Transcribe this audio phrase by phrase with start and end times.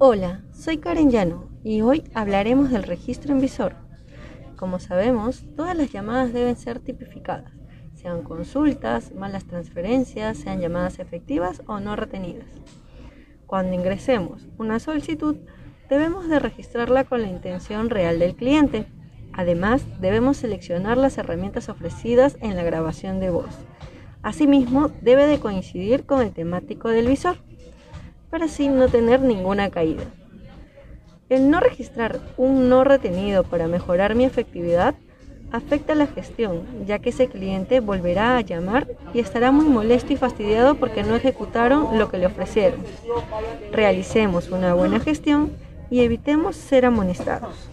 [0.00, 3.74] Hola, soy Karen Llano y hoy hablaremos del registro en visor.
[4.54, 7.50] Como sabemos, todas las llamadas deben ser tipificadas,
[7.94, 12.46] sean consultas, malas transferencias, sean llamadas efectivas o no retenidas.
[13.48, 15.34] Cuando ingresemos una solicitud,
[15.90, 18.86] debemos de registrarla con la intención real del cliente.
[19.32, 23.50] Además, debemos seleccionar las herramientas ofrecidas en la grabación de voz.
[24.22, 27.38] Asimismo, debe de coincidir con el temático del visor
[28.30, 30.04] para así no tener ninguna caída.
[31.28, 34.94] El no registrar un no retenido para mejorar mi efectividad
[35.52, 40.16] afecta la gestión, ya que ese cliente volverá a llamar y estará muy molesto y
[40.16, 42.80] fastidiado porque no ejecutaron lo que le ofrecieron.
[43.72, 45.52] Realicemos una buena gestión
[45.90, 47.70] y evitemos ser amonestados.